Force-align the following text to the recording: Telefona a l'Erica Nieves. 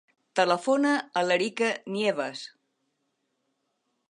Telefona 0.37 0.93
a 1.21 1.23
l'Erica 1.27 1.69
Nieves. 1.97 2.43